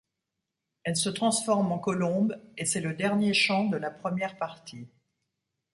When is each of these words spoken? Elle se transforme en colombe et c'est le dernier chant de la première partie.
Elle 0.83 0.95
se 0.95 1.09
transforme 1.09 1.71
en 1.71 1.77
colombe 1.77 2.35
et 2.57 2.65
c'est 2.65 2.81
le 2.81 2.95
dernier 2.95 3.35
chant 3.35 3.65
de 3.65 3.77
la 3.77 3.91
première 3.91 4.35
partie. 4.35 4.87